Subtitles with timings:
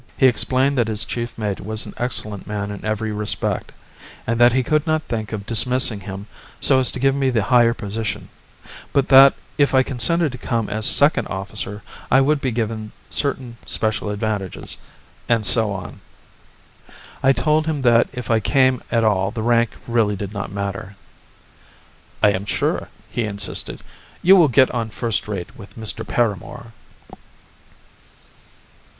[0.17, 3.71] He explained that his chief mate was an excellent man in every respect
[4.25, 6.25] and that he could not think of dismissing him
[6.59, 8.29] so as to give me the higher position;
[8.93, 13.57] but that if I consented to come as second officer I would be given certain
[13.67, 14.75] special advantages
[15.29, 16.01] and so on.
[17.21, 20.95] I told him that if I came at all the rank really did not matter.
[22.23, 23.81] "I am sure," he insisted,
[24.23, 26.03] "you will get on first rate with Mr.
[26.03, 26.71] Paramor."